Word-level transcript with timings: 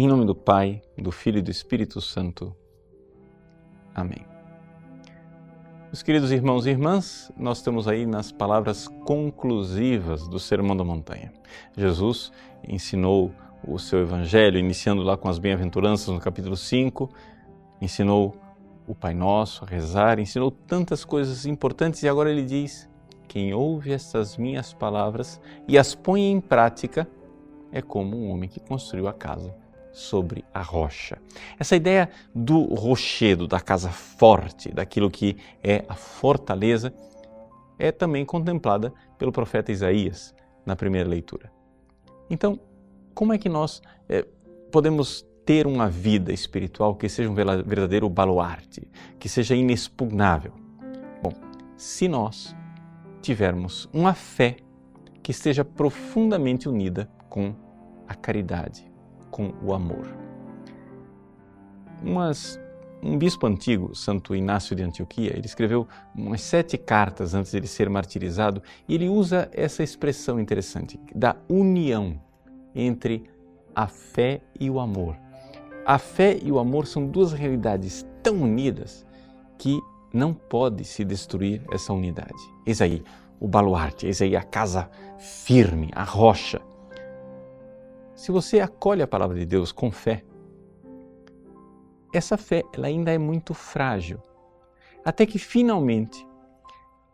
Em 0.00 0.06
nome 0.06 0.24
do 0.24 0.32
Pai, 0.32 0.80
do 0.96 1.10
Filho 1.10 1.38
e 1.38 1.42
do 1.42 1.50
Espírito 1.50 2.00
Santo. 2.00 2.54
Amém. 3.92 4.24
Meus 5.86 6.04
queridos 6.04 6.30
irmãos 6.30 6.66
e 6.66 6.70
irmãs, 6.70 7.32
nós 7.36 7.58
estamos 7.58 7.88
aí 7.88 8.06
nas 8.06 8.30
palavras 8.30 8.86
conclusivas 8.86 10.28
do 10.28 10.38
Sermão 10.38 10.76
da 10.76 10.84
Montanha. 10.84 11.32
Jesus 11.76 12.30
ensinou 12.62 13.34
o 13.66 13.76
seu 13.76 13.98
evangelho, 13.98 14.56
iniciando 14.56 15.02
lá 15.02 15.16
com 15.16 15.28
as 15.28 15.40
bem-aventuranças 15.40 16.14
no 16.14 16.20
capítulo 16.20 16.56
5, 16.56 17.10
ensinou 17.80 18.36
o 18.86 18.94
Pai 18.94 19.14
Nosso 19.14 19.64
a 19.64 19.66
rezar, 19.66 20.20
ensinou 20.20 20.52
tantas 20.52 21.04
coisas 21.04 21.44
importantes 21.44 22.04
e 22.04 22.08
agora 22.08 22.30
ele 22.30 22.44
diz: 22.44 22.88
quem 23.26 23.52
ouve 23.52 23.90
estas 23.90 24.36
minhas 24.36 24.72
palavras 24.72 25.40
e 25.66 25.76
as 25.76 25.92
põe 25.96 26.30
em 26.30 26.40
prática 26.40 27.04
é 27.72 27.82
como 27.82 28.16
um 28.16 28.30
homem 28.30 28.48
que 28.48 28.60
construiu 28.60 29.08
a 29.08 29.12
casa 29.12 29.66
sobre 29.92 30.44
a 30.52 30.62
rocha. 30.62 31.18
Essa 31.58 31.76
ideia 31.76 32.08
do 32.34 32.62
rochedo, 32.74 33.46
da 33.46 33.60
casa 33.60 33.90
forte, 33.90 34.72
daquilo 34.72 35.10
que 35.10 35.36
é 35.62 35.84
a 35.88 35.94
fortaleza, 35.94 36.92
é 37.78 37.92
também 37.92 38.24
contemplada 38.24 38.92
pelo 39.18 39.32
profeta 39.32 39.72
Isaías 39.72 40.34
na 40.66 40.76
primeira 40.76 41.08
leitura. 41.08 41.50
Então, 42.28 42.60
como 43.14 43.32
é 43.32 43.38
que 43.38 43.48
nós 43.48 43.82
é, 44.08 44.26
podemos 44.70 45.26
ter 45.44 45.66
uma 45.66 45.88
vida 45.88 46.32
espiritual 46.32 46.94
que 46.94 47.08
seja 47.08 47.30
um 47.30 47.34
verdadeiro 47.34 48.08
baluarte, 48.08 48.86
que 49.18 49.28
seja 49.28 49.54
inexpugnável? 49.54 50.52
Bom, 51.22 51.32
se 51.76 52.06
nós 52.06 52.54
tivermos 53.22 53.88
uma 53.92 54.14
fé 54.14 54.56
que 55.22 55.30
esteja 55.30 55.64
profundamente 55.64 56.68
unida 56.68 57.10
com 57.28 57.54
a 58.06 58.14
caridade, 58.14 58.87
com 59.30 59.52
o 59.62 59.72
amor. 59.72 60.06
Umas, 62.02 62.60
um 63.02 63.18
bispo 63.18 63.46
antigo, 63.46 63.94
Santo 63.94 64.34
Inácio 64.34 64.74
de 64.74 64.82
Antioquia, 64.82 65.36
ele 65.36 65.46
escreveu 65.46 65.86
umas 66.14 66.40
sete 66.40 66.78
cartas 66.78 67.34
antes 67.34 67.50
de 67.50 67.58
ele 67.58 67.66
ser 67.66 67.88
martirizado 67.88 68.62
e 68.88 68.94
ele 68.94 69.08
usa 69.08 69.48
essa 69.52 69.82
expressão 69.82 70.38
interessante 70.38 70.98
da 71.14 71.36
união 71.48 72.20
entre 72.74 73.24
a 73.74 73.86
fé 73.86 74.40
e 74.58 74.70
o 74.70 74.80
amor. 74.80 75.16
A 75.84 75.98
fé 75.98 76.38
e 76.42 76.52
o 76.52 76.58
amor 76.58 76.86
são 76.86 77.06
duas 77.06 77.32
realidades 77.32 78.06
tão 78.22 78.42
unidas 78.42 79.06
que 79.56 79.80
não 80.12 80.32
pode 80.32 80.84
se 80.84 81.04
destruir 81.04 81.62
essa 81.72 81.92
unidade. 81.92 82.34
Eis 82.66 82.80
aí 82.80 83.02
o 83.40 83.46
baluarte, 83.46 84.06
eis 84.06 84.20
aí 84.20 84.36
a 84.36 84.42
casa 84.42 84.90
firme, 85.18 85.90
a 85.94 86.04
rocha 86.04 86.60
se 88.18 88.32
você 88.32 88.58
acolhe 88.58 89.00
a 89.00 89.06
palavra 89.06 89.38
de 89.38 89.46
Deus 89.46 89.70
com 89.70 89.92
fé, 89.92 90.24
essa 92.12 92.36
fé 92.36 92.64
ela 92.74 92.88
ainda 92.88 93.12
é 93.12 93.16
muito 93.16 93.54
frágil. 93.54 94.20
Até 95.04 95.24
que 95.24 95.38
finalmente, 95.38 96.26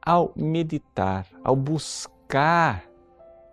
ao 0.00 0.32
meditar, 0.36 1.26
ao 1.42 1.56
buscar 1.56 2.84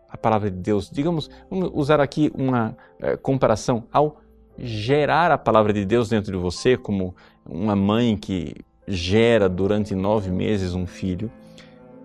a 0.08 0.16
palavra 0.16 0.52
de 0.52 0.58
Deus, 0.58 0.92
digamos, 0.92 1.28
vamos 1.50 1.72
usar 1.74 2.00
aqui 2.00 2.32
uma 2.36 2.78
é, 3.00 3.18
comparação, 3.18 3.84
ao 3.92 4.18
gerar 4.56 5.32
a 5.32 5.38
palavra 5.38 5.74
de 5.74 5.84
Deus 5.86 6.08
dentro 6.08 6.32
de 6.32 6.38
você, 6.38 6.78
como 6.78 7.16
uma 7.44 7.76
mãe 7.76 8.16
que 8.16 8.58
gera 8.88 9.50
durante 9.50 9.96
nove 9.96 10.30
meses 10.30 10.76
um 10.76 10.86
filho, 10.86 11.32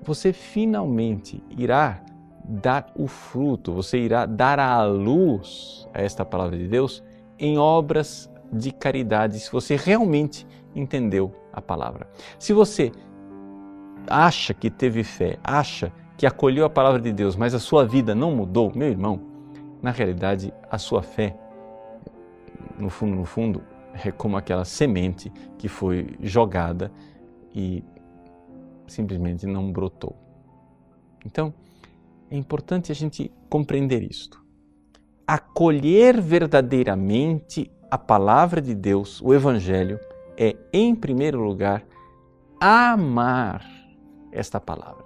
você 0.02 0.32
finalmente 0.32 1.42
irá 1.50 2.02
dar 2.44 2.92
o 2.94 3.06
fruto, 3.06 3.72
você 3.72 3.98
irá 3.98 4.26
dar 4.26 4.60
à 4.60 4.84
luz 4.84 5.88
a 5.94 6.02
esta 6.02 6.24
palavra 6.24 6.58
de 6.58 6.68
Deus 6.68 7.02
em 7.38 7.58
obras 7.58 8.30
de 8.52 8.70
caridade, 8.70 9.40
se 9.40 9.50
você 9.50 9.76
realmente 9.76 10.46
entendeu 10.74 11.34
a 11.52 11.60
palavra. 11.60 12.08
Se 12.38 12.52
você 12.52 12.92
acha 14.06 14.52
que 14.52 14.70
teve 14.70 15.02
fé, 15.02 15.38
acha 15.42 15.92
que 16.16 16.26
acolheu 16.26 16.64
a 16.64 16.70
palavra 16.70 17.00
de 17.00 17.12
Deus, 17.12 17.34
mas 17.34 17.54
a 17.54 17.58
sua 17.58 17.84
vida 17.84 18.14
não 18.14 18.32
mudou, 18.32 18.70
meu 18.74 18.88
irmão, 18.88 19.20
na 19.82 19.90
realidade 19.90 20.52
a 20.70 20.78
sua 20.78 21.02
fé, 21.02 21.36
no 22.78 22.90
fundo, 22.90 23.16
no 23.16 23.24
fundo, 23.24 23.62
é 24.04 24.10
como 24.10 24.36
aquela 24.36 24.64
semente 24.64 25.32
que 25.58 25.68
foi 25.68 26.16
jogada 26.20 26.92
e 27.54 27.84
simplesmente 28.86 29.46
não 29.46 29.72
brotou. 29.72 30.16
Então, 31.24 31.54
é 32.30 32.36
importante 32.36 32.90
a 32.90 32.94
gente 32.94 33.30
compreender 33.48 34.02
isto. 34.02 34.42
Acolher 35.26 36.20
verdadeiramente 36.20 37.70
a 37.90 37.96
palavra 37.96 38.60
de 38.60 38.74
Deus, 38.74 39.20
o 39.22 39.32
Evangelho, 39.32 39.98
é, 40.36 40.56
em 40.72 40.94
primeiro 40.94 41.40
lugar, 41.42 41.84
amar 42.60 43.64
esta 44.32 44.60
palavra. 44.60 45.04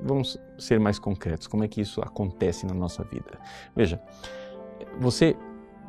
Vamos 0.00 0.38
ser 0.58 0.78
mais 0.78 0.98
concretos. 0.98 1.46
Como 1.46 1.64
é 1.64 1.68
que 1.68 1.80
isso 1.80 2.02
acontece 2.02 2.66
na 2.66 2.74
nossa 2.74 3.02
vida? 3.02 3.38
Veja, 3.74 4.00
você 5.00 5.36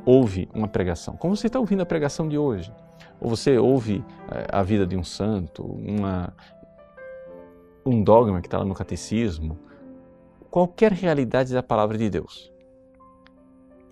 ouve 0.06 0.48
uma 0.54 0.68
pregação, 0.68 1.18
como 1.18 1.36
você 1.36 1.48
está 1.48 1.60
ouvindo 1.60 1.82
a 1.82 1.86
pregação 1.86 2.30
de 2.30 2.38
hoje, 2.38 2.74
ou 3.20 3.30
você 3.30 3.58
ouve 3.58 4.04
eh, 4.32 4.48
a 4.50 4.64
vida 4.64 4.88
de 4.88 4.96
um 4.96 5.04
santo, 5.04 5.64
uma, 5.64 6.34
um 7.86 8.02
dogma 8.02 8.40
que 8.40 8.48
está 8.48 8.58
lá 8.60 8.66
no 8.66 8.74
catecismo, 8.74 9.60
qualquer 10.50 10.92
realidade 10.92 11.54
da 11.54 11.62
palavra 11.62 11.98
de 11.98 12.10
Deus. 12.10 12.52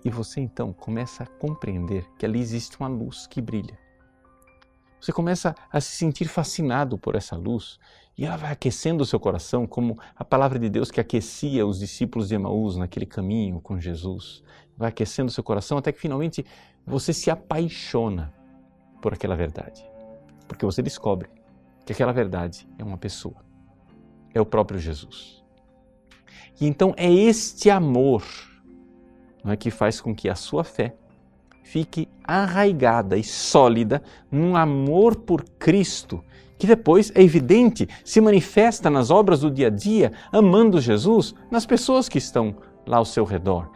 E 0.04 0.10
você 0.10 0.40
então 0.40 0.72
começa 0.72 1.22
a 1.22 1.26
compreender 1.26 2.06
que 2.18 2.24
ali 2.24 2.40
existe 2.40 2.78
uma 2.78 2.88
luz 2.88 3.26
que 3.26 3.40
brilha. 3.40 3.78
Você 5.00 5.12
começa 5.12 5.54
a 5.70 5.80
se 5.80 5.92
sentir 5.96 6.26
fascinado 6.26 6.98
por 6.98 7.14
essa 7.14 7.36
luz 7.36 7.78
e 8.16 8.24
ela 8.24 8.36
vai 8.36 8.52
aquecendo 8.52 9.02
o 9.02 9.06
seu 9.06 9.20
coração, 9.20 9.66
como 9.66 9.98
a 10.14 10.24
palavra 10.24 10.58
de 10.58 10.70
Deus 10.70 10.90
que 10.90 11.00
aquecia 11.00 11.66
os 11.66 11.78
discípulos 11.78 12.28
de 12.28 12.34
Emaús 12.34 12.76
naquele 12.76 13.04
caminho 13.04 13.60
com 13.60 13.78
Jesus. 13.78 14.42
Vai 14.76 14.88
aquecendo 14.88 15.28
o 15.28 15.32
seu 15.32 15.44
coração 15.44 15.76
até 15.76 15.92
que 15.92 16.00
finalmente 16.00 16.44
você 16.86 17.12
se 17.12 17.30
apaixona 17.30 18.32
por 19.02 19.12
aquela 19.12 19.36
verdade. 19.36 19.84
Porque 20.48 20.64
você 20.64 20.82
descobre 20.82 21.28
que 21.84 21.92
aquela 21.92 22.12
verdade 22.12 22.66
é 22.78 22.84
uma 22.84 22.96
pessoa, 22.96 23.44
é 24.34 24.40
o 24.40 24.46
próprio 24.46 24.80
Jesus. 24.80 25.45
E 26.60 26.66
então 26.66 26.94
é 26.96 27.12
este 27.12 27.70
amor 27.70 28.22
não 29.46 29.52
é, 29.52 29.56
que 29.56 29.70
faz 29.70 30.00
com 30.00 30.12
que 30.12 30.28
a 30.28 30.34
sua 30.34 30.64
fé 30.64 30.96
fique 31.62 32.08
arraigada 32.24 33.16
e 33.16 33.22
sólida 33.22 34.02
num 34.28 34.56
amor 34.56 35.14
por 35.14 35.44
Cristo, 35.56 36.22
que 36.58 36.66
depois 36.66 37.12
é 37.14 37.22
evidente, 37.22 37.88
se 38.04 38.20
manifesta 38.20 38.90
nas 38.90 39.08
obras 39.08 39.40
do 39.40 39.50
dia 39.50 39.68
a 39.68 39.70
dia, 39.70 40.10
amando 40.32 40.80
Jesus, 40.80 41.32
nas 41.48 41.64
pessoas 41.64 42.08
que 42.08 42.18
estão 42.18 42.56
lá 42.84 42.96
ao 42.96 43.04
seu 43.04 43.24
redor, 43.24 43.70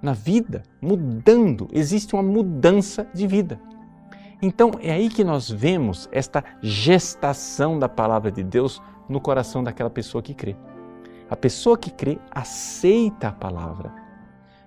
na 0.00 0.14
vida, 0.14 0.62
mudando, 0.80 1.68
existe 1.70 2.14
uma 2.14 2.22
mudança 2.22 3.06
de 3.12 3.26
vida. 3.26 3.60
Então 4.40 4.70
é 4.80 4.92
aí 4.92 5.10
que 5.10 5.22
nós 5.22 5.50
vemos 5.50 6.08
esta 6.10 6.42
gestação 6.62 7.78
da 7.78 7.90
palavra 7.90 8.32
de 8.32 8.42
Deus 8.42 8.80
no 9.06 9.20
coração 9.20 9.62
daquela 9.62 9.90
pessoa 9.90 10.22
que 10.22 10.32
crê. 10.32 10.56
A 11.30 11.36
pessoa 11.36 11.78
que 11.78 11.90
crê 11.90 12.18
aceita 12.30 13.28
a 13.28 13.32
palavra, 13.32 13.94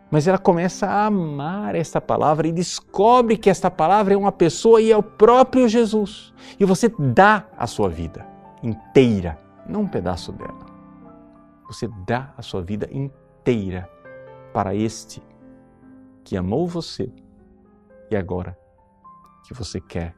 mas 0.10 0.28
ela 0.28 0.38
começa 0.38 0.88
a 0.88 1.08
amar 1.08 1.76
esta 1.76 2.00
palavra 2.00 2.48
e 2.48 2.54
descobre 2.54 3.36
que 3.36 3.50
esta 3.50 3.70
palavra 3.70 4.14
é 4.14 4.18
uma 4.18 4.32
pessoa 4.32 4.82
e 4.82 4.92
é 4.92 4.96
o 4.96 5.04
próprio 5.04 5.68
Jesus. 5.68 6.34
E 6.58 6.64
você 6.64 6.88
dá 6.98 7.48
a 7.58 7.68
sua 7.68 7.90
vida 7.90 8.26
inteira, 8.62 9.38
não 9.68 9.82
um 9.82 9.88
pedaço 9.88 10.32
dela. 10.32 10.66
Você 11.68 11.90
dá 12.08 12.34
a 12.38 12.42
sua 12.42 12.62
vida 12.62 12.88
inteira 12.92 13.90
para 14.54 14.74
este 14.74 15.22
que 16.24 16.38
amou 16.38 16.68
você 16.68 17.12
e 18.10 18.16
agora 18.16 18.58
que 19.46 19.54
você 19.54 19.82
quer 19.82 20.16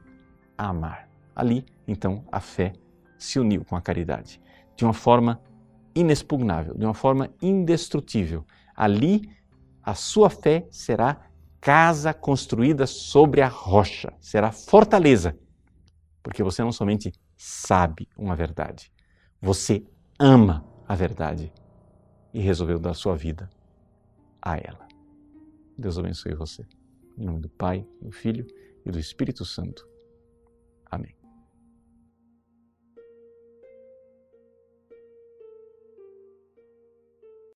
amar. 0.58 1.10
Ali, 1.36 1.66
então, 1.88 2.24
a 2.32 2.40
fé 2.40 2.74
se 3.18 3.40
uniu 3.40 3.66
com 3.66 3.76
a 3.76 3.82
caridade 3.82 4.42
de 4.76 4.84
uma 4.84 4.94
forma 4.94 5.42
inexpugnável, 5.96 6.76
de 6.76 6.86
uma 6.86 6.94
forma 6.94 7.34
indestrutível. 7.42 8.46
Ali, 8.76 9.30
a 9.82 9.96
sua 9.96 10.30
fé 10.30 10.68
será 10.70 11.30
casa 11.62 12.14
construída 12.14 12.86
sobre 12.86 13.42
a 13.42 13.48
rocha, 13.48 14.14
será 14.20 14.52
fortaleza, 14.52 15.36
porque 16.22 16.44
você 16.44 16.62
não 16.62 16.72
somente 16.72 17.12
sabe 17.36 18.08
uma 18.18 18.36
verdade, 18.36 18.92
você 19.42 19.84
ama 20.20 20.66
a 20.88 20.94
verdade 20.94 21.52
e 22.34 22.40
resolveu 22.40 22.78
dar 22.78 22.94
sua 22.94 23.16
vida 23.16 23.50
a 24.42 24.58
ela. 24.58 24.88
Deus 25.78 25.98
abençoe 25.98 26.36
você. 26.36 26.66
Em 27.18 27.26
nome 27.26 27.40
do 27.40 27.50
Pai, 27.50 27.88
do 28.02 28.12
Filho 28.12 28.46
e 28.86 28.92
do 28.92 29.00
Espírito 29.00 29.44
Santo. 29.46 29.88
Amém. 30.86 31.25